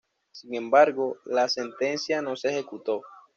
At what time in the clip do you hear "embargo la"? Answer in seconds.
0.55-1.47